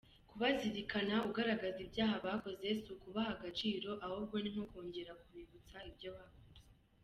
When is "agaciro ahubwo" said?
3.35-4.35